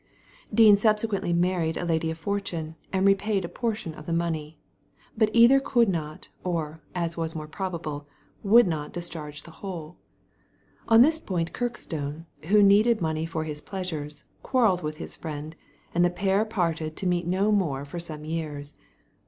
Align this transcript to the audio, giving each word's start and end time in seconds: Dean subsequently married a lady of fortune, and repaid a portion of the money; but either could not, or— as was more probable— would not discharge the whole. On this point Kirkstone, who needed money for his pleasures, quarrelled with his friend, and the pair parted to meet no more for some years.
Dean 0.51 0.77
subsequently 0.77 1.31
married 1.31 1.77
a 1.77 1.85
lady 1.85 2.09
of 2.09 2.17
fortune, 2.17 2.75
and 2.91 3.05
repaid 3.05 3.45
a 3.45 3.47
portion 3.47 3.93
of 3.93 4.07
the 4.07 4.13
money; 4.13 4.57
but 5.15 5.29
either 5.31 5.59
could 5.59 5.87
not, 5.87 6.27
or— 6.43 6.79
as 6.95 7.17
was 7.17 7.35
more 7.35 7.47
probable— 7.47 8.07
would 8.51 8.65
not 8.65 8.93
discharge 8.93 9.43
the 9.43 9.51
whole. 9.61 9.97
On 10.87 11.03
this 11.03 11.19
point 11.19 11.53
Kirkstone, 11.53 12.25
who 12.45 12.63
needed 12.63 12.99
money 12.99 13.27
for 13.27 13.43
his 13.43 13.61
pleasures, 13.61 14.27
quarrelled 14.41 14.81
with 14.81 14.97
his 14.97 15.15
friend, 15.15 15.55
and 15.93 16.03
the 16.03 16.09
pair 16.09 16.45
parted 16.45 16.95
to 16.95 17.07
meet 17.07 17.27
no 17.27 17.51
more 17.51 17.85
for 17.85 17.99
some 17.99 18.25
years. 18.25 18.79